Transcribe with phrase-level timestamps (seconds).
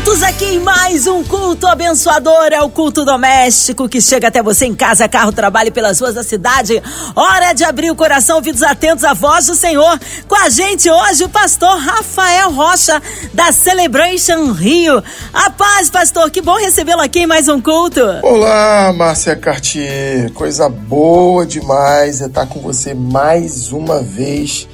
[0.00, 4.64] Juntos aqui em mais um culto abençoador, é o culto doméstico que chega até você
[4.64, 6.82] em casa, carro, trabalho pelas ruas da cidade.
[7.14, 10.00] Hora de abrir o coração, ouvidos atentos à voz do Senhor.
[10.26, 12.98] Com a gente hoje o pastor Rafael Rocha,
[13.34, 15.04] da Celebration Rio.
[15.34, 18.00] A paz, pastor, que bom recebê-lo aqui em mais um culto.
[18.22, 24.66] Olá, Márcia Cartier, coisa boa demais é estar com você mais uma vez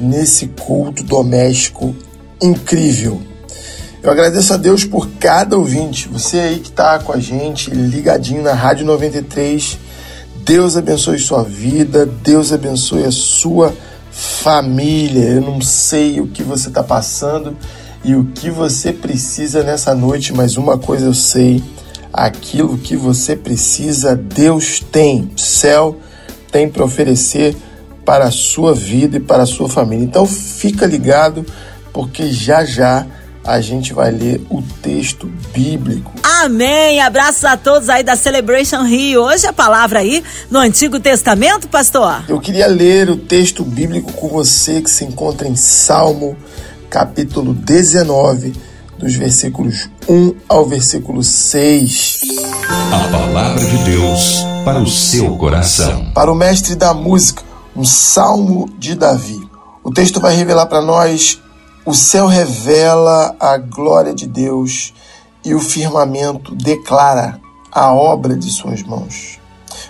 [0.00, 1.94] nesse culto doméstico
[2.42, 3.33] incrível.
[4.04, 8.42] Eu agradeço a Deus por cada ouvinte, você aí que está com a gente, ligadinho
[8.42, 9.78] na Rádio 93.
[10.44, 13.74] Deus abençoe sua vida, Deus abençoe a sua
[14.10, 15.30] família.
[15.30, 17.56] Eu não sei o que você está passando
[18.04, 21.64] e o que você precisa nessa noite, mas uma coisa eu sei:
[22.12, 25.30] aquilo que você precisa, Deus tem.
[25.34, 25.96] Céu
[26.52, 27.56] tem para oferecer
[28.04, 30.04] para a sua vida e para a sua família.
[30.04, 31.46] Então fica ligado,
[31.90, 33.06] porque já já
[33.44, 36.12] a gente vai ler o texto bíblico.
[36.22, 37.00] Amém!
[37.00, 39.22] Abraços a todos aí da Celebration Rio.
[39.22, 42.24] Hoje a palavra aí no Antigo Testamento, pastor.
[42.26, 46.36] Eu queria ler o texto bíblico com você que se encontra em Salmo,
[46.88, 48.54] capítulo 19,
[48.98, 52.20] dos versículos 1 ao versículo 6.
[52.68, 56.10] A palavra de Deus para o seu coração.
[56.14, 57.42] Para o mestre da música,
[57.76, 59.38] um salmo de Davi.
[59.82, 61.42] O texto vai revelar para nós
[61.84, 64.94] o céu revela a glória de Deus
[65.44, 67.38] e o firmamento declara
[67.70, 69.38] a obra de suas mãos.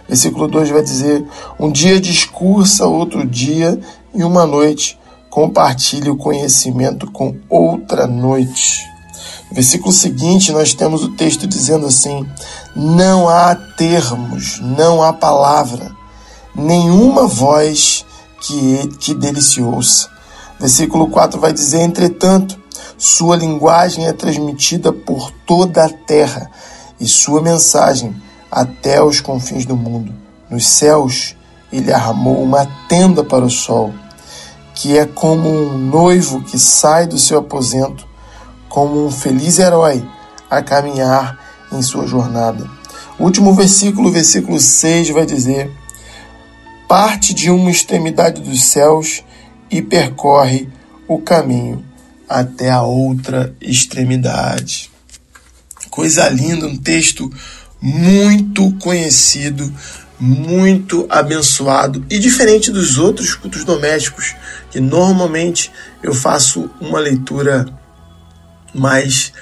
[0.09, 1.25] Versículo 2 vai dizer:
[1.59, 3.78] Um dia discursa outro dia,
[4.12, 4.98] e uma noite
[5.31, 8.81] compartilhe o conhecimento com outra noite.
[9.48, 12.27] No versículo seguinte, nós temos o texto dizendo assim:
[12.75, 15.92] Não há termos, não há palavra,
[16.55, 18.05] nenhuma voz
[18.41, 20.14] que, que dele se ouça.
[20.59, 22.59] Versículo 4 vai dizer: Entretanto,
[22.97, 26.51] sua linguagem é transmitida por toda a terra
[27.01, 28.15] e sua mensagem
[28.51, 30.14] até os confins do mundo.
[30.48, 31.35] Nos céus,
[31.73, 33.93] ele armou uma tenda para o sol,
[34.75, 38.07] que é como um noivo que sai do seu aposento,
[38.69, 40.07] como um feliz herói
[40.48, 41.39] a caminhar
[41.73, 42.70] em sua jornada.
[43.19, 45.70] Último versículo, versículo 6, vai dizer:
[46.87, 49.23] Parte de uma extremidade dos céus
[49.74, 50.68] e percorre
[51.08, 51.85] o caminho
[52.29, 54.89] até a outra extremidade.
[55.90, 57.29] Coisa linda, um texto
[57.83, 59.74] muito conhecido,
[60.18, 64.36] muito abençoado e diferente dos outros cultos domésticos,
[64.70, 65.73] que normalmente
[66.05, 67.67] eu faço uma leitura
[68.73, 69.33] mais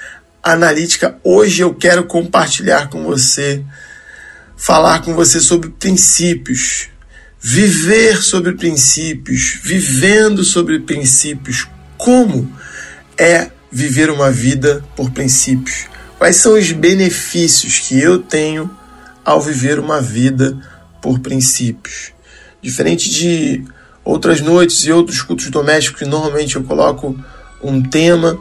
[0.41, 1.15] analítica.
[1.23, 3.63] Hoje eu quero compartilhar com você,
[4.57, 6.89] falar com você sobre princípios,
[7.43, 11.67] viver sobre princípios, vivendo sobre princípios.
[11.97, 12.49] Como
[13.17, 15.87] é viver uma vida por princípios?
[16.17, 18.71] Quais são os benefícios que eu tenho
[19.25, 20.57] ao viver uma vida
[21.01, 22.13] por princípios?
[22.61, 23.65] Diferente de
[24.05, 27.13] outras noites e outros cultos domésticos, que normalmente eu coloco
[27.61, 28.39] um tema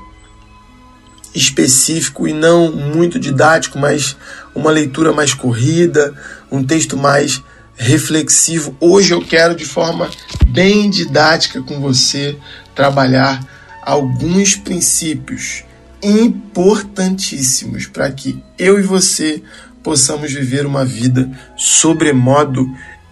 [1.35, 4.17] específico e não muito didático, mas
[4.55, 6.15] uma leitura mais corrida,
[6.53, 7.43] um texto mais
[7.83, 8.77] reflexivo.
[8.79, 10.09] Hoje eu quero, de forma
[10.47, 12.37] bem didática com você,
[12.75, 13.45] trabalhar
[13.83, 15.65] alguns princípios
[16.01, 19.43] importantíssimos para que eu e você
[19.83, 22.69] possamos viver uma vida sobremodo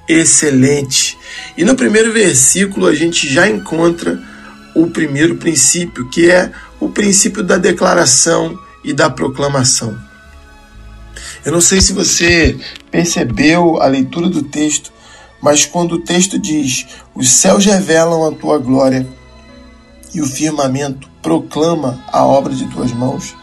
[0.09, 1.19] excelente.
[1.57, 4.21] E no primeiro versículo a gente já encontra
[4.75, 10.10] o primeiro princípio, que é o princípio da declaração e da proclamação.
[11.45, 12.59] Eu não sei se você
[12.91, 14.93] percebeu a leitura do texto,
[15.41, 19.07] mas quando o texto diz: Os céus revelam a tua glória
[20.15, 23.35] e o firmamento proclama a obra de tuas mãos,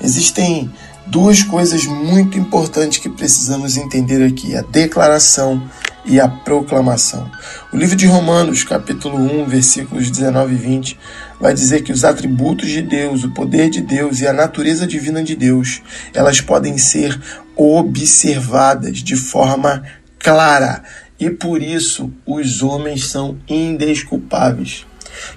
[0.00, 0.72] existem
[1.06, 5.62] duas coisas muito importantes que precisamos entender aqui: a declaração
[6.04, 7.30] e a proclamação.
[7.72, 10.98] O livro de Romanos, capítulo 1, versículos 19 e 20,
[11.44, 15.22] vai dizer que os atributos de Deus, o poder de Deus e a natureza divina
[15.22, 15.82] de Deus,
[16.14, 17.20] elas podem ser
[17.54, 19.82] observadas de forma
[20.18, 20.82] clara
[21.20, 24.86] e por isso os homens são indesculpáveis.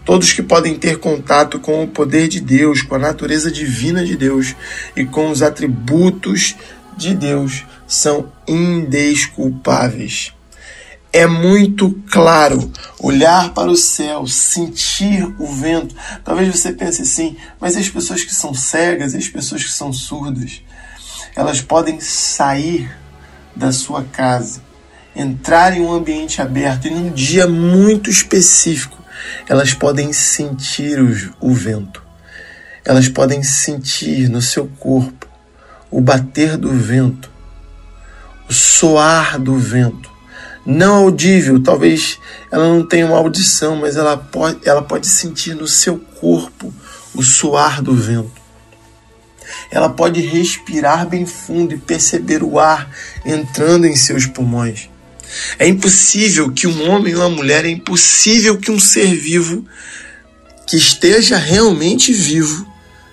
[0.05, 4.15] Todos que podem ter contato com o poder de Deus, com a natureza divina de
[4.15, 4.55] Deus
[4.95, 6.55] e com os atributos
[6.95, 10.36] de Deus são indesculpáveis.
[11.11, 15.95] É muito claro olhar para o céu, sentir o vento.
[16.23, 20.61] Talvez você pense assim, mas as pessoas que são cegas, as pessoas que são surdas,
[21.35, 22.91] elas podem sair
[23.55, 24.61] da sua casa,
[25.15, 28.97] entrar em um ambiente aberto e num dia muito específico,
[29.47, 32.03] elas podem sentir o, o vento.
[32.85, 35.27] Elas podem sentir no seu corpo
[35.89, 37.29] o bater do vento,
[38.49, 40.16] o soar do vento.
[40.69, 42.19] Não audível, talvez
[42.51, 46.73] ela não tenha uma audição, mas ela pode, ela pode sentir no seu corpo
[47.15, 48.29] o soar do vento.
[49.71, 52.93] Ela pode respirar bem fundo e perceber o ar
[53.25, 54.89] entrando em seus pulmões.
[55.57, 59.65] É impossível que um homem ou uma mulher, é impossível que um ser vivo
[60.67, 62.67] que esteja realmente vivo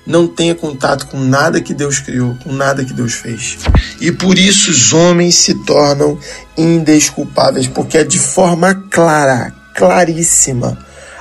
[0.06, 3.58] não tenha contato com nada que Deus criou, com nada que Deus fez.
[4.00, 6.18] E por isso os homens se tornam
[6.56, 10.78] indesculpáveis, porque é de forma clara, claríssima,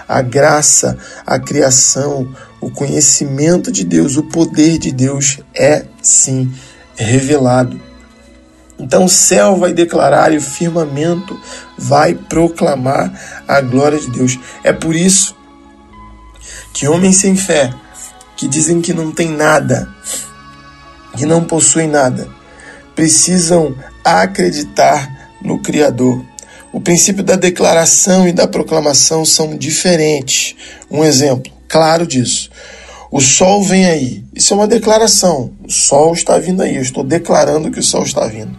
[0.08, 6.52] a graça, a criação, o conhecimento de Deus, o poder de Deus é sim
[6.96, 7.80] revelado.
[8.78, 11.40] Então o céu vai declarar e o firmamento
[11.78, 14.38] vai proclamar a glória de Deus.
[14.64, 15.36] É por isso
[16.74, 17.74] que homens sem fé,
[18.36, 19.90] que dizem que não tem nada,
[21.16, 22.28] que não possuem nada,
[22.96, 26.24] precisam acreditar no Criador.
[26.72, 30.56] O princípio da declaração e da proclamação são diferentes.
[30.90, 32.50] Um exemplo claro disso.
[33.12, 34.24] O sol vem aí.
[34.34, 35.52] Isso é uma declaração.
[35.64, 36.76] O sol está vindo aí.
[36.76, 38.58] Eu estou declarando que o sol está vindo.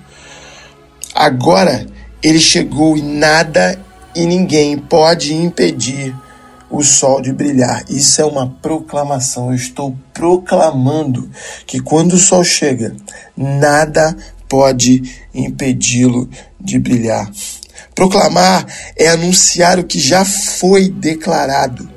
[1.12, 1.84] Agora
[2.22, 3.78] ele chegou e nada
[4.14, 6.14] e ninguém pode impedir
[6.76, 7.84] o sol de brilhar.
[7.88, 9.50] Isso é uma proclamação.
[9.50, 11.30] Eu estou proclamando
[11.66, 12.94] que quando o sol chega,
[13.36, 14.16] nada
[14.48, 15.02] pode
[15.34, 16.28] impedi-lo
[16.60, 17.30] de brilhar.
[17.94, 18.66] Proclamar
[18.96, 21.88] é anunciar o que já foi declarado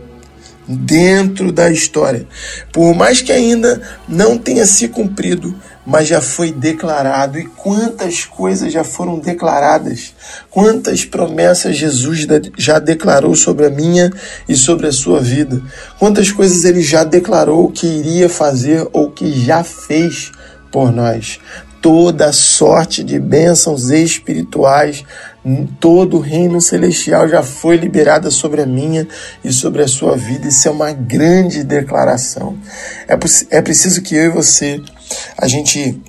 [0.67, 2.27] dentro da história.
[2.71, 5.55] Por mais que ainda não tenha se cumprido,
[5.87, 7.39] mas já foi declarado.
[7.39, 10.13] E quantas coisas já foram declaradas?
[10.51, 14.11] Quantas promessas Jesus já declarou sobre a minha
[14.49, 15.61] e sobre a sua vida?
[15.97, 20.29] Quantas coisas ele já declarou que iria fazer ou que já fez
[20.73, 21.39] por nós?
[21.81, 25.05] Toda sorte de bênçãos espirituais
[25.79, 29.07] todo o reino celestial já foi liberada sobre a minha
[29.43, 30.47] e sobre a sua vida.
[30.47, 32.57] Isso é uma grande declaração.
[33.07, 33.17] É,
[33.57, 34.81] é preciso que eu e você,
[35.37, 35.99] a gente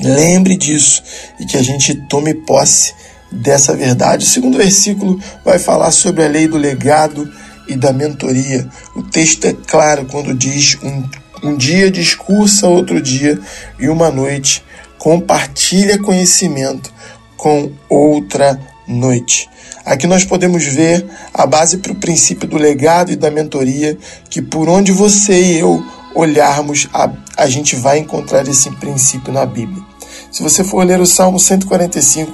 [0.00, 1.02] lembre disso
[1.40, 2.94] e que a gente tome posse
[3.30, 4.24] dessa verdade.
[4.24, 7.30] O segundo versículo vai falar sobre a lei do legado
[7.68, 8.68] e da mentoria.
[8.94, 11.08] O texto é claro quando diz: um,
[11.42, 13.38] um dia discursa outro dia
[13.78, 14.62] e uma noite
[14.98, 16.92] compartilha conhecimento
[17.36, 19.48] com outra noite.
[19.84, 23.98] Aqui nós podemos ver a base para o princípio do legado e da mentoria,
[24.30, 25.84] que por onde você e eu
[26.14, 29.82] olharmos, a, a gente vai encontrar esse princípio na Bíblia.
[30.30, 32.32] Se você for ler o Salmo 145,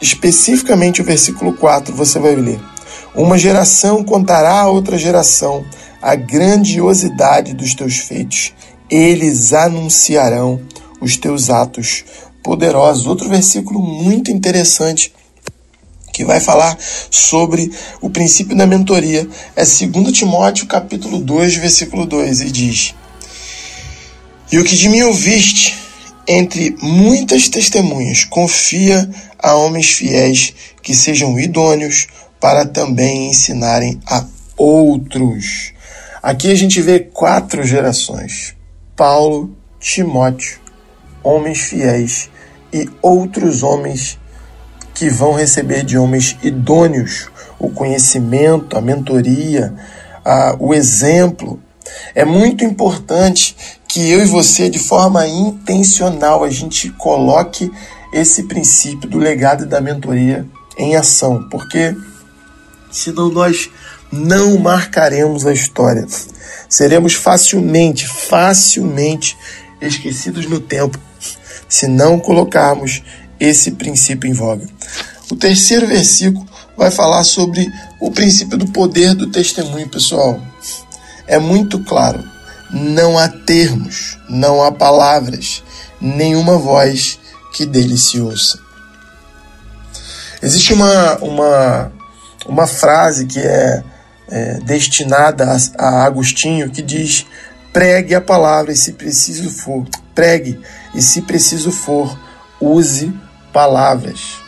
[0.00, 2.60] especificamente o versículo 4, você vai ler:
[3.14, 5.64] Uma geração contará a outra geração
[6.00, 8.54] a grandiosidade dos teus feitos,
[8.88, 10.60] eles anunciarão
[11.00, 12.04] os teus atos
[12.42, 13.06] poderosos.
[13.06, 15.12] Outro versículo muito interessante
[16.18, 16.76] que vai falar
[17.12, 17.70] sobre
[18.00, 19.24] o princípio da mentoria
[19.54, 22.92] é 2 Timóteo capítulo 2, versículo 2, e diz:
[24.50, 25.78] E o que de mim ouviste
[26.26, 29.08] entre muitas testemunhas, confia
[29.38, 32.08] a homens fiéis que sejam idôneos
[32.40, 34.24] para também ensinarem a
[34.56, 35.72] outros.
[36.20, 38.56] Aqui a gente vê quatro gerações:
[38.96, 40.58] Paulo, Timóteo,
[41.22, 42.28] homens fiéis
[42.72, 44.18] e outros homens
[44.98, 49.72] que vão receber de homens idôneos o conhecimento, a mentoria,
[50.24, 51.62] a, o exemplo.
[52.16, 57.70] É muito importante que eu e você, de forma intencional, a gente coloque
[58.12, 60.44] esse princípio do legado e da mentoria
[60.76, 61.96] em ação, porque
[62.90, 63.70] senão nós
[64.10, 66.04] não marcaremos a história.
[66.68, 69.36] Seremos facilmente, facilmente
[69.80, 70.98] esquecidos no tempo
[71.68, 73.02] se não colocarmos
[73.40, 74.66] esse princípio em voga.
[75.30, 80.40] O terceiro versículo vai falar sobre o princípio do poder do testemunho, pessoal.
[81.26, 82.22] É muito claro.
[82.70, 85.62] Não há termos, não há palavras,
[86.00, 87.18] nenhuma voz
[87.52, 88.58] que dele se ouça.
[90.42, 91.92] Existe uma, uma,
[92.46, 93.82] uma frase que é,
[94.28, 97.26] é destinada a, a Agostinho que diz:
[97.72, 100.60] pregue a palavra e se preciso for, pregue
[100.94, 102.18] e se preciso for,
[102.60, 103.12] use
[103.52, 104.38] palavras.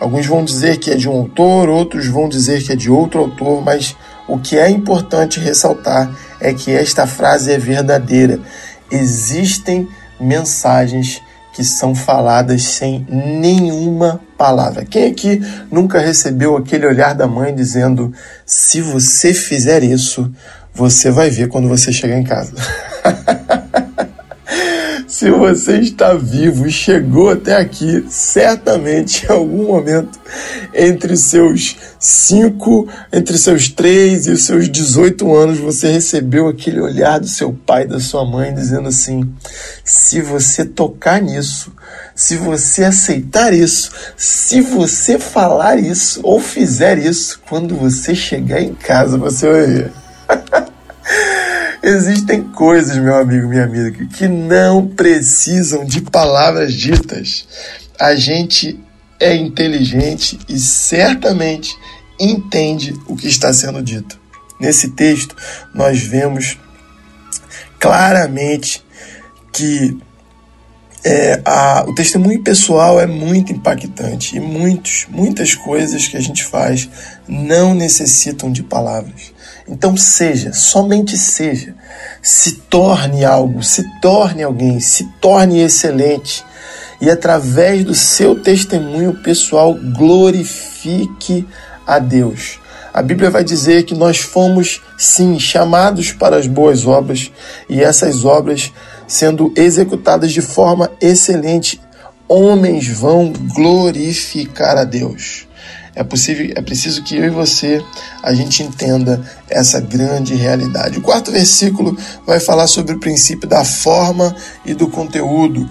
[0.00, 3.20] Alguns vão dizer que é de um autor, outros vão dizer que é de outro
[3.20, 3.96] autor, mas
[4.28, 6.10] o que é importante ressaltar
[6.40, 8.38] é que esta frase é verdadeira.
[8.90, 9.88] Existem
[10.20, 11.20] mensagens
[11.52, 14.84] que são faladas sem nenhuma palavra.
[14.84, 18.12] Quem aqui nunca recebeu aquele olhar da mãe dizendo:
[18.46, 20.32] se você fizer isso,
[20.72, 22.52] você vai ver quando você chegar em casa?
[25.08, 30.20] Se você está vivo e chegou até aqui, certamente em algum momento
[30.74, 37.18] entre seus 5, entre seus 3 e os seus 18 anos, você recebeu aquele olhar
[37.18, 39.32] do seu pai, da sua mãe, dizendo assim:
[39.82, 41.72] se você tocar nisso,
[42.14, 48.74] se você aceitar isso, se você falar isso ou fizer isso, quando você chegar em
[48.74, 49.92] casa, você vai ver.
[51.82, 57.46] Existem coisas, meu amigo, minha amiga, que não precisam de palavras ditas.
[57.98, 58.78] A gente
[59.20, 61.76] é inteligente e certamente
[62.18, 64.18] entende o que está sendo dito.
[64.60, 65.36] Nesse texto,
[65.72, 66.58] nós vemos
[67.78, 68.84] claramente
[69.52, 69.96] que
[71.04, 76.44] é, a, o testemunho pessoal é muito impactante e muitos, muitas coisas que a gente
[76.44, 76.88] faz
[77.26, 79.32] não necessitam de palavras.
[79.68, 81.74] Então seja, somente seja,
[82.22, 86.44] se torne algo, se torne alguém, se torne excelente
[87.00, 91.46] e através do seu testemunho pessoal glorifique
[91.86, 92.58] a Deus.
[92.92, 97.30] A Bíblia vai dizer que nós fomos, sim, chamados para as boas obras
[97.68, 98.72] e essas obras
[99.06, 101.80] sendo executadas de forma excelente,
[102.28, 105.47] homens vão glorificar a Deus.
[105.98, 107.84] É possível, é preciso que eu e você
[108.22, 111.00] a gente entenda essa grande realidade.
[111.00, 114.32] O quarto versículo vai falar sobre o princípio da forma
[114.64, 115.68] e do conteúdo.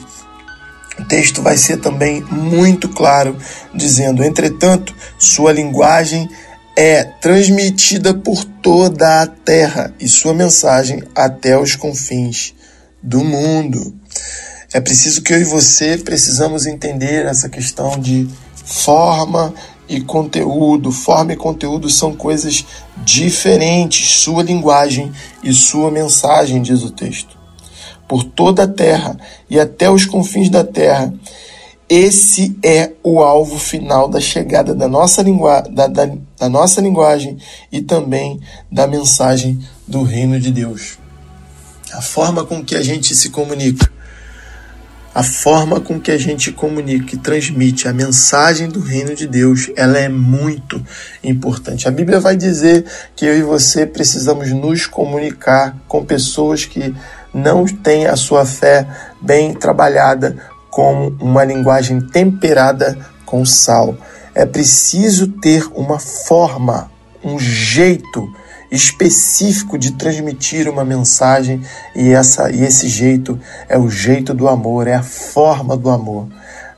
[0.99, 3.37] O texto vai ser também muito claro,
[3.73, 6.27] dizendo: entretanto, sua linguagem
[6.75, 12.53] é transmitida por toda a terra e sua mensagem até os confins
[13.01, 13.95] do mundo.
[14.73, 18.27] É preciso que eu e você precisamos entender essa questão de
[18.65, 19.53] forma
[19.87, 20.91] e conteúdo.
[20.91, 22.65] Forma e conteúdo são coisas
[22.97, 25.11] diferentes, sua linguagem
[25.43, 27.37] e sua mensagem, diz o texto.
[28.07, 29.17] Por toda a terra
[29.49, 31.13] e até os confins da terra,
[31.89, 37.37] esse é o alvo final da chegada da nossa, lingua da, da, da nossa linguagem
[37.71, 38.39] e também
[38.71, 40.97] da mensagem do reino de Deus
[41.93, 43.91] a forma com que a gente se comunica,
[45.17, 49.67] a forma com que a gente comunica e transmite a mensagem do reino de Deus,
[49.75, 50.79] ela é muito
[51.23, 51.87] importante.
[51.87, 56.93] A Bíblia vai dizer que eu e você precisamos nos comunicar com pessoas que
[57.33, 58.87] não têm a sua fé
[59.19, 60.37] bem trabalhada
[60.69, 62.95] com uma linguagem temperada
[63.25, 63.97] com sal.
[64.35, 66.91] É preciso ter uma forma,
[67.23, 68.31] um jeito
[68.71, 71.61] específico de transmitir uma mensagem
[71.95, 76.27] e essa e esse jeito é o jeito do amor, é a forma do amor.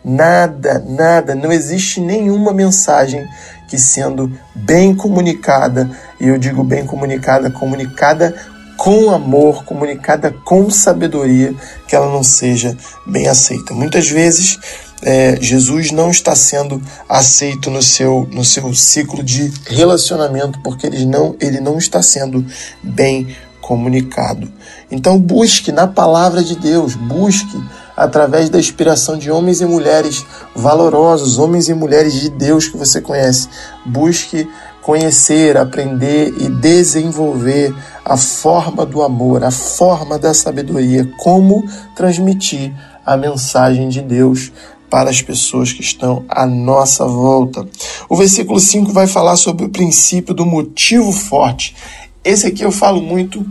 [0.03, 3.27] Nada, nada, não existe nenhuma mensagem
[3.67, 8.33] que sendo bem comunicada, e eu digo bem comunicada, comunicada
[8.77, 11.53] com amor, comunicada com sabedoria,
[11.85, 13.73] que ela não seja bem aceita.
[13.73, 14.57] Muitas vezes
[15.01, 21.05] é, Jesus não está sendo aceito no seu, no seu ciclo de relacionamento porque ele
[21.05, 22.45] não, ele não está sendo
[22.83, 24.51] bem comunicado.
[24.91, 27.61] Então busque na palavra de Deus, busque
[27.95, 30.25] através da inspiração de homens e mulheres
[30.55, 33.47] valorosos, homens e mulheres de Deus que você conhece.
[33.85, 34.47] Busque
[34.81, 41.63] conhecer, aprender e desenvolver a forma do amor, a forma da sabedoria, como
[41.95, 42.73] transmitir
[43.05, 44.51] a mensagem de Deus
[44.89, 47.67] para as pessoas que estão à nossa volta.
[48.07, 51.75] O versículo 5 vai falar sobre o princípio do motivo forte.
[52.23, 53.45] Esse aqui eu falo muito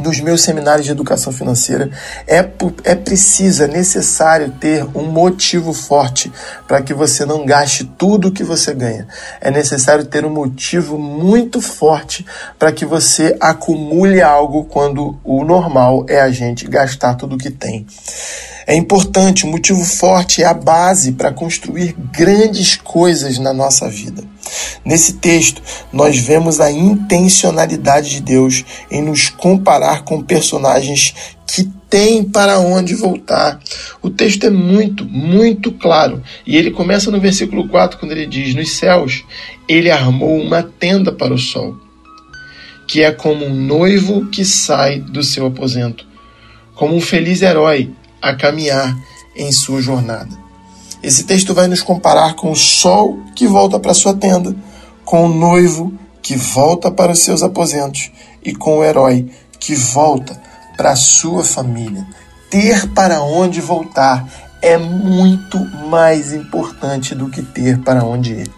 [0.00, 1.90] nos meus seminários de educação financeira,
[2.26, 2.38] é,
[2.84, 6.32] é preciso, é necessário ter um motivo forte
[6.66, 9.06] para que você não gaste tudo que você ganha.
[9.40, 12.24] É necessário ter um motivo muito forte
[12.58, 17.86] para que você acumule algo quando o normal é a gente gastar tudo que tem.
[18.68, 24.22] É importante, um motivo forte é a base para construir grandes coisas na nossa vida.
[24.84, 31.14] Nesse texto, nós vemos a intencionalidade de Deus em nos comparar com personagens
[31.46, 33.58] que têm para onde voltar.
[34.02, 36.22] O texto é muito, muito claro.
[36.46, 39.24] E ele começa no versículo 4, quando ele diz: Nos céus,
[39.66, 41.74] ele armou uma tenda para o sol,
[42.86, 46.06] que é como um noivo que sai do seu aposento,
[46.74, 48.96] como um feliz herói a caminhar
[49.34, 50.36] em sua jornada.
[51.02, 54.54] Esse texto vai nos comparar com o sol que volta para sua tenda,
[55.04, 58.10] com o noivo que volta para os seus aposentos
[58.44, 60.40] e com o herói que volta
[60.76, 62.06] para sua família.
[62.50, 64.26] Ter para onde voltar
[64.60, 65.58] é muito
[65.88, 68.50] mais importante do que ter para onde ir.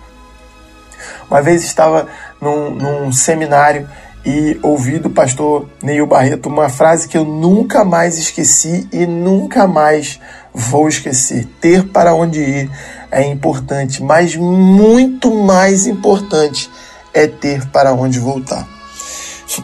[1.31, 2.09] Uma vez estava
[2.41, 3.89] num, num seminário
[4.25, 9.67] e ouvi do pastor Neil Barreto uma frase que eu nunca mais esqueci e nunca
[9.67, 10.21] mais
[10.53, 11.47] vou esquecer.
[11.61, 12.71] Ter para onde ir
[13.11, 16.71] é importante, mas muito mais importante
[17.15, 18.69] é ter para onde voltar.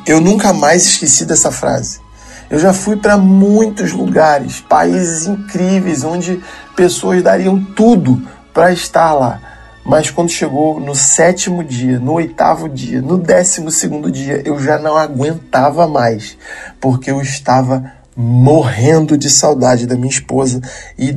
[0.06, 2.00] Eu nunca mais esqueci dessa frase.
[2.48, 6.40] Eu já fui para muitos lugares, países incríveis, onde
[6.74, 8.22] pessoas dariam tudo
[8.54, 9.40] para estar lá.
[9.86, 14.80] Mas quando chegou no sétimo dia, no oitavo dia, no décimo segundo dia, eu já
[14.80, 16.36] não aguentava mais,
[16.80, 20.60] porque eu estava morrendo de saudade da minha esposa
[20.98, 21.16] e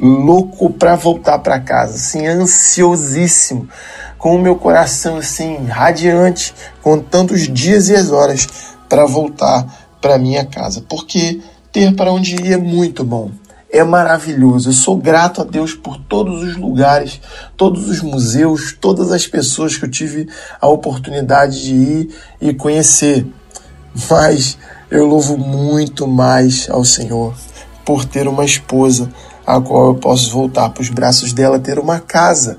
[0.00, 3.68] louco para voltar para casa, assim, ansiosíssimo,
[4.16, 8.48] com o meu coração assim radiante, contando os dias e as horas
[8.88, 9.66] para voltar
[10.00, 13.30] para minha casa, porque ter para onde ir é muito bom
[13.70, 14.70] é maravilhoso.
[14.70, 17.20] Eu sou grato a Deus por todos os lugares,
[17.56, 20.28] todos os museus, todas as pessoas que eu tive
[20.60, 23.26] a oportunidade de ir e conhecer.
[24.08, 24.58] Mas
[24.90, 27.34] eu louvo muito mais ao Senhor
[27.84, 29.10] por ter uma esposa
[29.46, 32.58] a qual eu posso voltar para os braços dela, ter uma casa,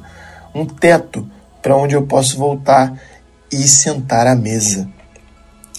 [0.54, 1.28] um teto
[1.62, 2.94] para onde eu posso voltar
[3.52, 4.88] e sentar à mesa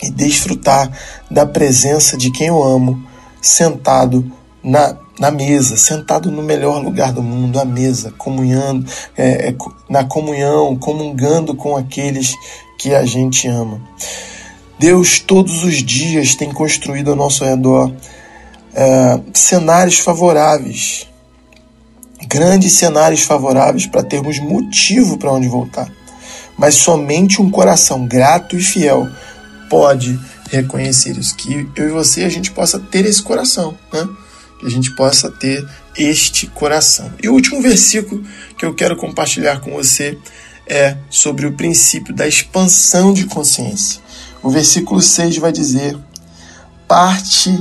[0.03, 0.91] e desfrutar
[1.31, 3.05] da presença de quem eu amo,
[3.41, 4.31] sentado
[4.63, 10.03] na na mesa, sentado no melhor lugar do mundo, à mesa, comunhando, é, é, na
[10.03, 12.35] comunhão, comungando com aqueles
[12.79, 13.79] que a gente ama.
[14.79, 17.93] Deus todos os dias tem construído ao nosso redor
[18.75, 21.07] é, cenários favoráveis,
[22.27, 25.93] grandes cenários favoráveis para termos motivo para onde voltar.
[26.57, 29.07] Mas somente um coração grato e fiel
[29.69, 30.19] pode
[30.51, 31.37] reconhecer isso.
[31.37, 34.09] Que eu e você a gente possa ter esse coração, né?
[34.61, 37.11] Que a gente possa ter este coração.
[37.23, 38.23] E o último versículo
[38.57, 40.19] que eu quero compartilhar com você
[40.67, 44.01] é sobre o princípio da expansão de consciência.
[44.43, 45.99] O versículo 6 vai dizer:
[46.87, 47.59] parte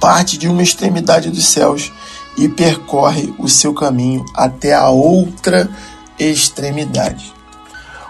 [0.00, 1.92] parte de uma extremidade dos céus
[2.36, 5.68] e percorre o seu caminho até a outra
[6.18, 7.32] extremidade.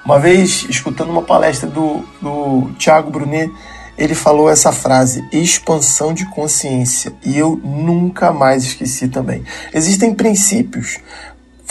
[0.05, 3.53] Uma vez, escutando uma palestra do, do Tiago Brunet,
[4.01, 9.45] ele falou essa frase, expansão de consciência, e eu nunca mais esqueci também.
[9.75, 10.99] Existem princípios,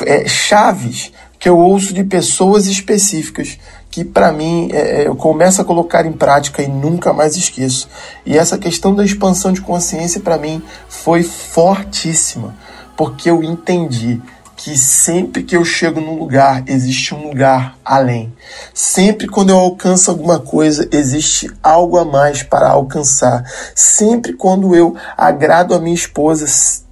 [0.05, 3.57] é, chaves que eu ouço de pessoas específicas
[3.89, 7.89] que para mim é, é, eu começo a colocar em prática e nunca mais esqueço.
[8.25, 12.55] E essa questão da expansão de consciência para mim foi fortíssima,
[12.95, 14.21] porque eu entendi
[14.59, 18.33] que sempre que eu chego num lugar, existe um lugar além.
[18.73, 23.41] Sempre quando eu alcanço alguma coisa, existe algo a mais para alcançar.
[23.73, 26.45] Sempre quando eu agrado a minha esposa,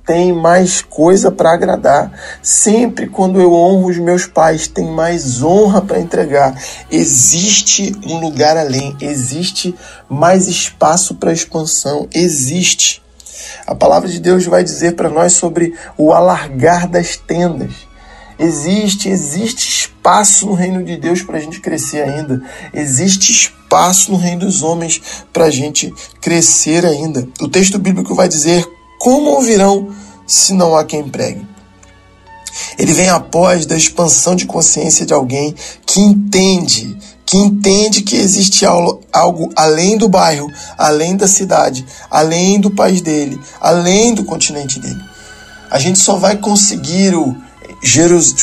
[0.05, 2.09] tem mais coisa para agradar.
[2.41, 6.55] Sempre quando eu honro os meus pais, tem mais honra para entregar.
[6.89, 9.75] Existe um lugar além, existe
[10.07, 13.03] mais espaço para expansão, existe.
[13.67, 17.73] A palavra de Deus vai dizer para nós sobre o alargar das tendas.
[18.39, 22.41] Existe, existe espaço no reino de Deus para a gente crescer ainda.
[22.73, 25.01] Existe espaço no reino dos homens
[25.33, 27.27] para a gente crescer ainda.
[27.41, 28.65] O texto bíblico vai dizer:
[28.99, 29.93] Como ouvirão
[30.25, 31.45] se não há quem pregue?
[32.79, 35.53] Ele vem após da expansão de consciência de alguém
[35.85, 36.97] que entende
[37.27, 43.37] que entende que existe algo além do bairro, além da cidade, além do país dele,
[43.59, 45.03] além do continente dele.
[45.69, 47.35] A gente só vai conseguir o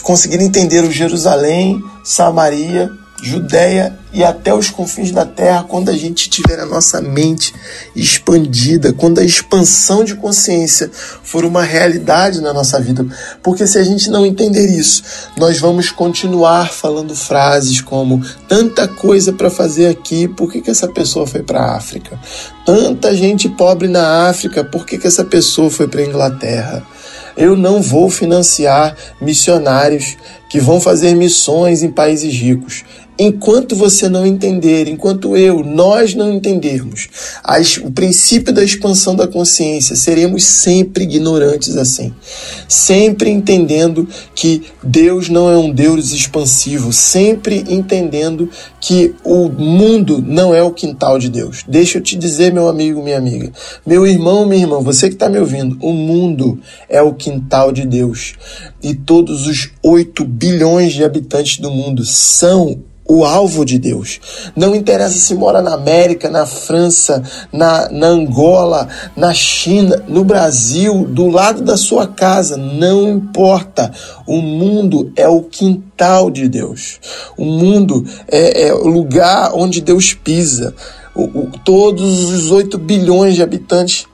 [0.02, 2.90] conseguir entender o Jerusalém, Samaria
[3.22, 7.54] Judéia e até os confins da terra, quando a gente tiver a nossa mente
[7.96, 10.90] expandida, quando a expansão de consciência
[11.22, 13.04] for uma realidade na nossa vida.
[13.42, 15.02] Porque se a gente não entender isso,
[15.36, 20.88] nós vamos continuar falando frases como tanta coisa para fazer aqui, por que, que essa
[20.88, 22.18] pessoa foi para a África?
[22.66, 26.86] Tanta gente pobre na África, por que, que essa pessoa foi para a Inglaterra?
[27.36, 30.16] Eu não vou financiar missionários
[30.48, 32.84] que vão fazer missões em países ricos
[33.18, 37.08] enquanto você não entender, enquanto eu, nós não entendermos
[37.42, 42.12] as, o princípio da expansão da consciência, seremos sempre ignorantes assim.
[42.68, 48.50] Sempre entendendo que Deus não é um Deus expansivo, sempre entendendo
[48.80, 51.64] que o mundo não é o quintal de Deus.
[51.68, 53.52] Deixa eu te dizer, meu amigo, minha amiga,
[53.86, 57.86] meu irmão, minha irmã, você que está me ouvindo, o mundo é o quintal de
[57.86, 58.34] Deus.
[58.82, 64.20] E todos os 8 bilhões de habitantes do mundo são o alvo de Deus.
[64.56, 71.04] Não interessa se mora na América, na França, na, na Angola, na China, no Brasil,
[71.04, 73.92] do lado da sua casa, não importa.
[74.26, 76.98] O mundo é o quintal de Deus.
[77.36, 80.74] O mundo é, é o lugar onde Deus pisa.
[81.14, 84.06] O, o, todos os 8 bilhões de habitantes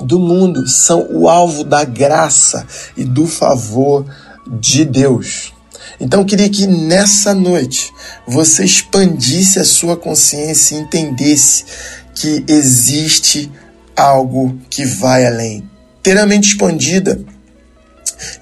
[0.00, 2.66] do mundo são o alvo da graça
[2.96, 4.04] e do favor
[4.46, 5.55] de Deus.
[6.00, 7.92] Então eu queria que nessa noite
[8.26, 11.64] você expandisse a sua consciência e entendesse
[12.14, 13.50] que existe
[13.96, 15.68] algo que vai além.
[16.02, 17.18] Ter a mente expandida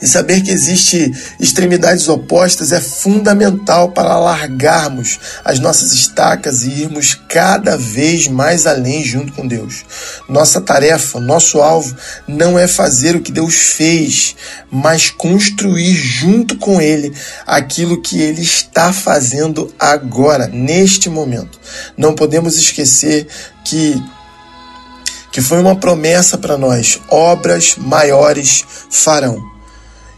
[0.01, 7.15] e saber que existe extremidades opostas é fundamental para largarmos as nossas estacas e irmos
[7.29, 9.85] cada vez mais além junto com Deus.
[10.29, 11.95] Nossa tarefa, nosso alvo
[12.27, 14.37] não é fazer o que Deus fez,
[14.71, 17.13] mas construir junto com Ele
[17.47, 21.59] aquilo que Ele está fazendo agora, neste momento.
[21.97, 23.27] Não podemos esquecer
[23.65, 24.03] que
[25.35, 29.54] que foi uma promessa para nós: obras maiores farão.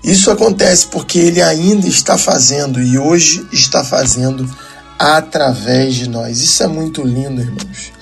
[0.07, 4.49] Isso acontece porque ele ainda está fazendo e hoje está fazendo
[4.97, 6.40] através de nós.
[6.40, 7.92] Isso é muito lindo, irmãos.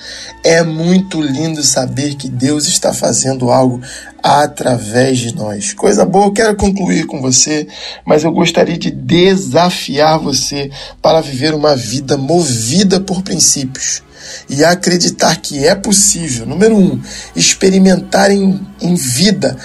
[0.45, 3.81] É muito lindo saber que Deus está fazendo algo
[4.23, 5.73] através de nós.
[5.73, 7.67] Coisa boa, eu quero concluir com você,
[8.05, 14.03] mas eu gostaria de desafiar você para viver uma vida movida por princípios
[14.49, 17.01] e acreditar que é possível, número um,
[17.35, 19.57] experimentar em, em vida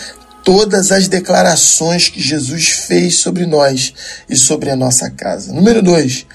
[0.44, 3.94] todas as declarações que Jesus fez sobre nós
[4.30, 5.54] e sobre a nossa casa.
[5.54, 6.26] Número dois,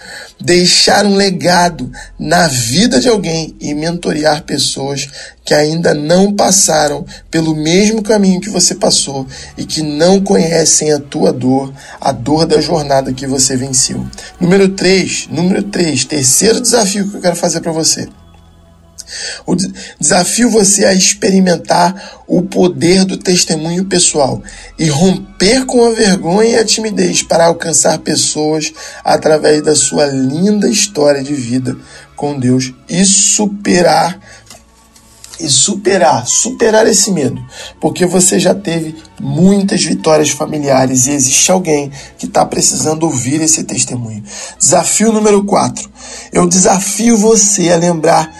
[0.40, 5.08] deixar um legado na vida de alguém e mentorear pessoas
[5.44, 9.26] que ainda não passaram pelo mesmo caminho que você passou
[9.58, 14.06] e que não conhecem a tua dor, a dor da jornada que você venceu.
[14.40, 18.08] Número três, número três, terceiro desafio que eu quero fazer para você
[19.46, 19.54] o
[19.98, 24.42] desafio você a experimentar o poder do testemunho pessoal
[24.78, 28.72] e romper com a vergonha e a timidez para alcançar pessoas
[29.04, 31.76] através da sua linda história de vida
[32.16, 34.18] com Deus e superar
[35.38, 37.44] e superar, superar esse medo,
[37.80, 43.64] porque você já teve muitas vitórias familiares e existe alguém que está precisando ouvir esse
[43.64, 44.22] testemunho.
[44.58, 45.90] Desafio número 4.
[46.32, 48.32] Eu desafio você a lembrar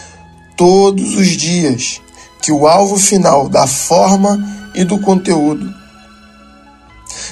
[0.57, 2.01] todos os dias
[2.41, 5.85] que o alvo final da forma e do conteúdo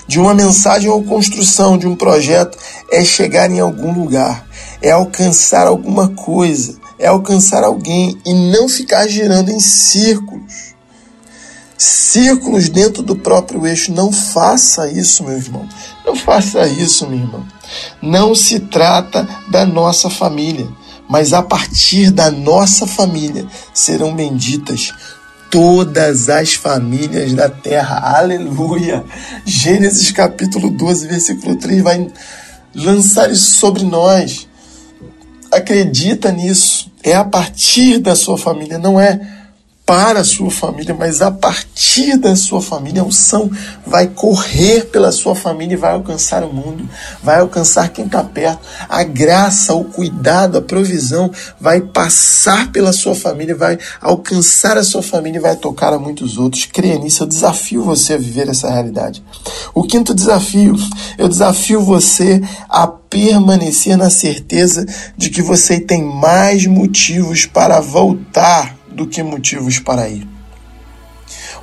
[0.07, 2.59] de uma mensagem ou construção de um projeto
[2.91, 4.47] é chegar em algum lugar,
[4.81, 10.73] é alcançar alguma coisa, é alcançar alguém e não ficar girando em círculos.
[11.79, 13.93] Círculos dentro do próprio eixo.
[13.93, 15.69] Não faça isso, meu irmão.
[16.07, 17.45] Não faça isso, minha irmã.
[18.01, 20.69] Não se trata da nossa família
[21.13, 23.45] mas a partir da nossa família
[23.75, 24.95] serão benditas
[25.51, 28.17] todas as famílias da terra.
[28.17, 29.05] Aleluia!
[29.45, 32.11] Gênesis capítulo 12, versículo 3 vai
[32.75, 34.49] lançar isso sobre nós.
[35.53, 36.91] Acredita nisso.
[37.03, 39.21] É a partir da sua família, não é
[39.85, 43.51] para a sua família, mas a partir da sua família, a unção
[43.87, 46.89] vai correr pela sua família e vai alcançar o mundo,
[47.23, 48.61] vai alcançar quem está perto.
[48.89, 55.03] A graça, o cuidado, a provisão vai passar pela sua família, vai alcançar a sua
[55.03, 56.65] família e vai tocar a muitos outros.
[56.65, 59.23] Creia nisso, eu desafio você a viver essa realidade.
[59.75, 60.77] O quinto desafio,
[61.19, 68.82] eu desafio você a permanecer na certeza de que você tem mais motivos para voltar
[68.93, 70.27] do que motivos para ir.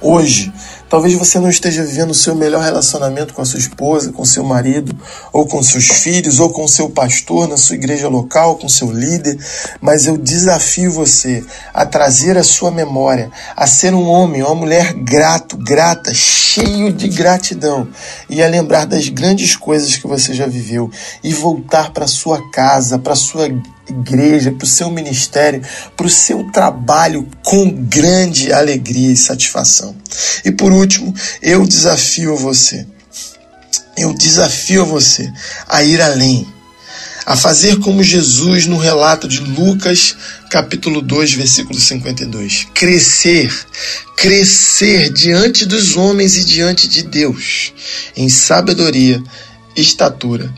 [0.01, 0.53] Hoje,
[0.89, 4.45] talvez você não esteja vivendo o seu melhor relacionamento com a sua esposa, com seu
[4.45, 4.97] marido,
[5.33, 9.37] ou com seus filhos, ou com seu pastor na sua igreja local, com seu líder,
[9.81, 14.93] mas eu desafio você a trazer a sua memória, a ser um homem, uma mulher
[14.93, 17.85] grato, grata, cheio de gratidão
[18.29, 20.89] e a lembrar das grandes coisas que você já viveu
[21.21, 23.49] e voltar para sua casa, para sua
[23.89, 25.61] igreja, para o seu ministério,
[25.95, 29.95] para o seu trabalho com grande alegria e satisfação.
[30.43, 32.85] E por último, eu desafio você,
[33.97, 35.31] eu desafio você
[35.67, 36.47] a ir além,
[37.25, 40.15] a fazer como Jesus no relato de Lucas,
[40.49, 42.67] capítulo 2, versículo 52.
[42.73, 43.53] Crescer,
[44.15, 47.71] crescer diante dos homens e diante de Deus,
[48.15, 49.21] em sabedoria,
[49.75, 50.51] estatura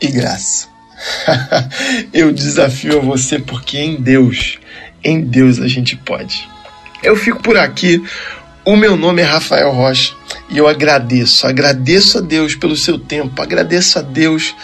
[0.00, 0.69] e graça.
[2.12, 4.58] eu desafio a você porque em Deus,
[5.02, 6.48] em Deus a gente pode.
[7.02, 8.02] Eu fico por aqui.
[8.64, 10.14] O meu nome é Rafael Rocha
[10.50, 14.54] e eu agradeço, agradeço a Deus pelo seu tempo, agradeço a Deus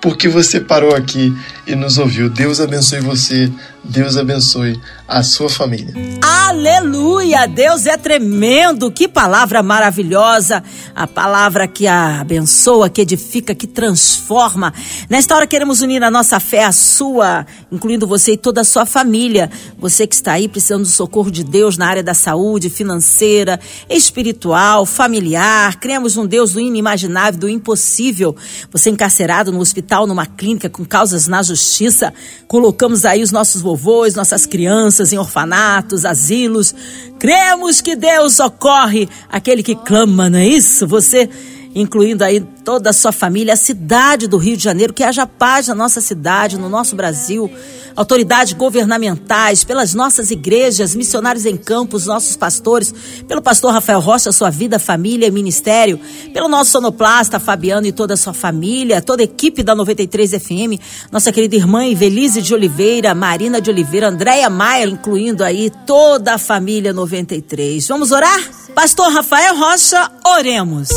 [0.00, 2.30] porque você parou aqui e nos ouviu.
[2.30, 5.92] Deus abençoe você, Deus abençoe a sua família.
[6.22, 7.46] Aleluia!
[7.46, 8.90] Deus é tremendo!
[8.90, 10.62] Que palavra maravilhosa!
[10.94, 14.72] A palavra que abençoa, que edifica, que transforma.
[15.08, 18.84] Nesta hora queremos unir a nossa fé à sua, incluindo você e toda a sua
[18.84, 19.50] família.
[19.78, 24.84] Você que está aí precisando do socorro de Deus na área da saúde, financeira, espiritual,
[24.84, 25.76] familiar.
[25.76, 28.36] Cremos num Deus do inimaginável, do impossível.
[28.70, 32.12] Você encarcerado no hospital, numa clínica com causas na justiça.
[32.46, 36.74] Colocamos aí os nossos vovôs, nossas crianças em orfanatos, asilos.
[37.18, 40.86] Cremos que Deus socorre aquele que clama, não é isso?
[40.86, 41.28] Você
[41.74, 45.68] incluindo aí toda a sua família, a cidade do Rio de Janeiro, que haja paz
[45.68, 47.50] na nossa cidade, no nosso Brasil,
[47.94, 52.92] autoridades governamentais, pelas nossas igrejas, missionários em campos, nossos pastores,
[53.26, 56.00] pelo pastor Rafael Rocha, sua vida, família e ministério,
[56.32, 60.80] pelo nosso sonoplasta Fabiano e toda a sua família, toda a equipe da 93 FM,
[61.10, 66.38] nossa querida irmã Evelise de Oliveira, Marina de Oliveira, Andréia Maia, incluindo aí toda a
[66.38, 67.86] família 93.
[67.88, 68.40] Vamos orar?
[68.74, 70.88] Pastor Rafael Rocha, oremos.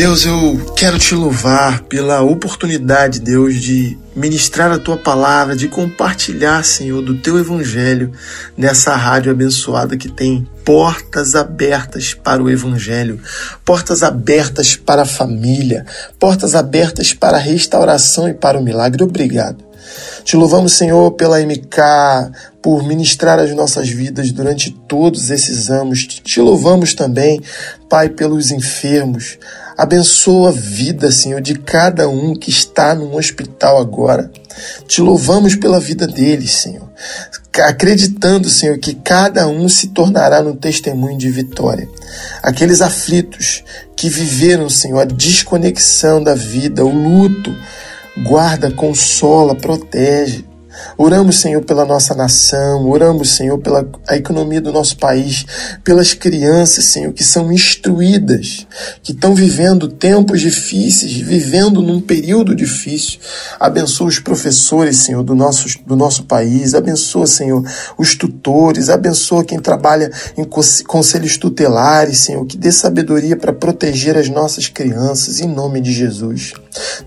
[0.00, 6.64] Deus, eu quero te louvar pela oportunidade, Deus, de ministrar a tua palavra, de compartilhar,
[6.64, 8.10] Senhor, do teu evangelho
[8.56, 13.20] nessa rádio abençoada que tem portas abertas para o evangelho,
[13.62, 15.84] portas abertas para a família,
[16.18, 19.04] portas abertas para a restauração e para o milagre.
[19.04, 19.69] Obrigado.
[20.24, 26.06] Te louvamos, Senhor, pela MK, por ministrar as nossas vidas durante todos esses anos.
[26.06, 27.40] Te louvamos também,
[27.88, 29.38] Pai, pelos enfermos.
[29.76, 34.30] Abençoa a vida, Senhor, de cada um que está no hospital agora.
[34.86, 36.86] Te louvamos pela vida deles, Senhor.
[37.64, 41.88] Acreditando, Senhor, que cada um se tornará no testemunho de vitória.
[42.42, 43.64] Aqueles aflitos
[43.96, 47.54] que viveram, Senhor, a desconexão da vida, o luto,
[48.16, 50.44] guarda, consola, protege.
[50.96, 55.44] Oramos, Senhor, pela nossa nação, oramos, Senhor, pela a economia do nosso país,
[55.84, 58.66] pelas crianças, Senhor, que são instruídas,
[59.02, 63.20] que estão vivendo tempos difíceis, vivendo num período difícil.
[63.58, 67.64] Abençoa os professores, Senhor, do nosso, do nosso país, abençoa, Senhor,
[67.96, 70.44] os tutores, abençoa quem trabalha em
[70.84, 76.52] conselhos tutelares, Senhor, que dê sabedoria para proteger as nossas crianças, em nome de Jesus.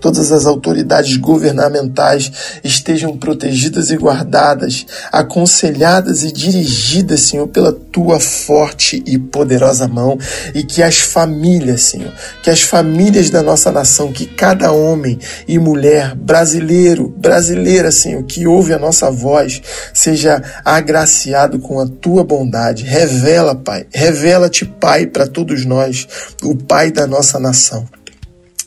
[0.00, 2.30] Todas as autoridades governamentais
[2.62, 10.18] estejam protegidas e guardadas, aconselhadas e dirigidas, Senhor, pela tua forte e poderosa mão,
[10.54, 15.58] e que as famílias, Senhor, que as famílias da nossa nação, que cada homem e
[15.58, 22.84] mulher brasileiro, brasileira, Senhor, que ouve a nossa voz, seja agraciado com a tua bondade.
[22.84, 26.06] Revela, Pai, revela-te, Pai, para todos nós,
[26.42, 27.86] o Pai da nossa nação.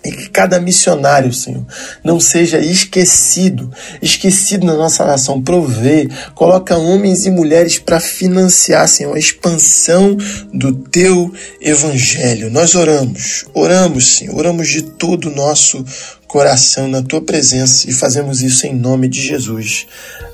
[0.06, 1.66] E que cada missionário, Senhor,
[2.04, 5.42] não seja esquecido, esquecido na nossa nação.
[5.42, 10.16] Provê, coloca homens e mulheres para financiar, Senhor, a expansão
[10.54, 12.50] do teu evangelho.
[12.52, 15.84] Nós oramos, oramos, Senhor, oramos de todo o nosso
[16.28, 19.88] coração na tua presença e fazemos isso em nome de Jesus.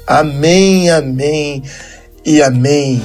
[0.05, 1.63] Amém, amém
[2.25, 3.01] e amém.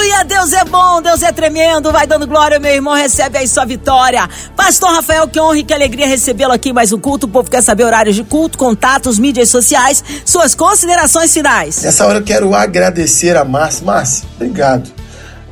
[0.00, 0.24] Aleluia!
[0.24, 1.92] Deus é bom, Deus é tremendo.
[1.92, 2.94] Vai dando glória, meu irmão.
[2.94, 4.26] Recebe aí sua vitória.
[4.56, 7.26] Pastor Rafael, que honra e que alegria recebê-lo aqui mais um culto.
[7.26, 11.82] O povo quer saber horários de culto, contatos, mídias sociais, suas considerações finais.
[11.82, 13.84] Nessa hora eu quero agradecer a Márcia.
[13.84, 14.90] Márcia, obrigado.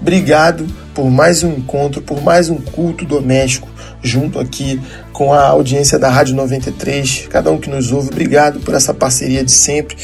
[0.00, 3.68] Obrigado por mais um encontro, por mais um culto doméstico
[4.02, 4.80] junto aqui
[5.12, 7.26] com a audiência da Rádio 93.
[7.30, 9.96] Cada um que nos ouve, obrigado por essa parceria de sempre.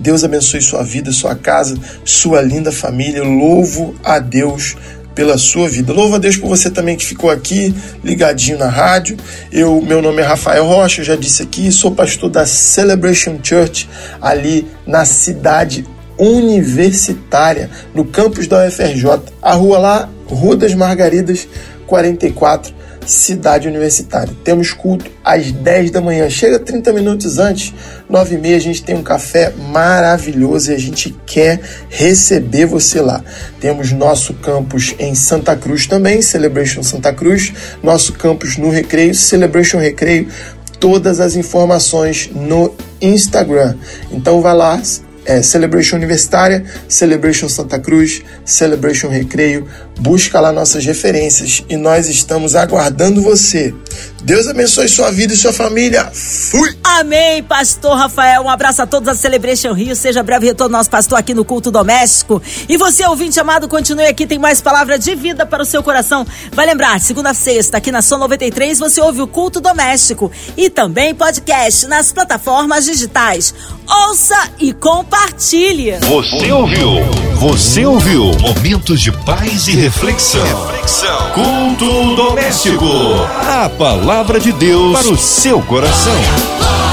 [0.00, 3.22] Deus abençoe sua vida, sua casa, sua linda família.
[3.22, 4.76] Louvo a Deus
[5.18, 5.92] pela sua vida.
[5.92, 9.16] Louvo a Deus por você também que ficou aqui ligadinho na rádio.
[9.50, 14.64] Eu, meu nome é Rafael Rocha, já disse aqui, sou pastor da Celebration Church ali
[14.86, 15.84] na cidade
[16.16, 19.20] universitária, no campus da UFRJ.
[19.42, 21.48] A rua lá, Rua das Margaridas,
[21.88, 22.77] 44
[23.08, 24.36] Cidade Universitária.
[24.44, 26.28] Temos culto às 10 da manhã.
[26.28, 27.72] Chega 30 minutos antes,
[28.08, 33.00] 9 e meia, a gente tem um café maravilhoso e a gente quer receber você
[33.00, 33.24] lá.
[33.58, 39.78] Temos nosso campus em Santa Cruz também, Celebration Santa Cruz, nosso campus no Recreio, Celebration
[39.78, 40.28] Recreio.
[40.78, 43.74] Todas as informações no Instagram.
[44.12, 44.80] Então vai lá,
[45.28, 49.68] é Celebration Universitária, Celebration Santa Cruz, Celebration Recreio.
[50.00, 53.74] Busca lá nossas referências e nós estamos aguardando você.
[54.22, 56.10] Deus abençoe sua vida e sua família.
[56.12, 56.77] Fui!
[56.98, 58.42] Amém, pastor Rafael.
[58.42, 59.94] Um abraço a todos da Celebration Rio.
[59.94, 62.42] Seja breve retorno nosso pastor aqui no culto doméstico.
[62.68, 66.26] E você, ouvinte amado, continue aqui, tem mais palavra de vida para o seu coração.
[66.50, 70.68] Vai lembrar, segunda a sexta, aqui na Som 93, você ouve o culto doméstico e
[70.68, 73.54] também podcast nas plataformas digitais.
[73.88, 75.98] Ouça e compartilhe.
[76.00, 76.88] Você ouviu?
[77.36, 78.32] Você ouviu?
[78.40, 80.44] Momentos de paz e reflexão.
[80.66, 81.30] reflexão.
[81.32, 82.84] Culto doméstico.
[83.48, 86.87] A palavra de Deus para o seu coração.